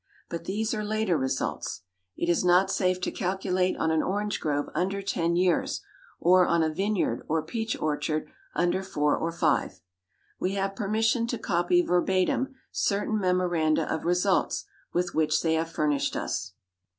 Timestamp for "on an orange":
3.77-4.39